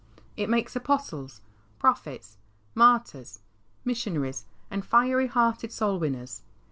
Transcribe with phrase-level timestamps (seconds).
[0.35, 1.41] It makes apostles,
[1.77, 2.39] prophets,
[2.73, 3.41] martyrs,
[3.85, 6.41] missionaries, and fiery hearted soul winners.